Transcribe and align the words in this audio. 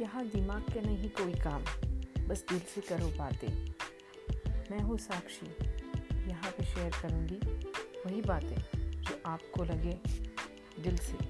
यहाँ 0.00 0.24
दिमाग 0.26 0.62
के 0.62 0.80
नहीं 0.80 1.08
कोई 1.10 1.32
काम। 1.32 1.62
बस 2.28 2.44
दिल 2.48 2.58
से 2.58 2.80
करो 2.80 3.06
बातें। 3.18 3.48
मैं 4.70 4.80
हूँ 4.80 4.98
साक्षी। 4.98 5.46
यहाँ 6.28 6.50
पे 6.50 6.64
शेयर 6.64 6.90
करूँगी 7.02 7.38
वही 8.06 8.20
बातें 8.22 8.56
जो 9.02 9.22
आपको 9.26 9.64
लगे 9.64 9.98
दिल 10.82 10.96
से। 10.96 11.25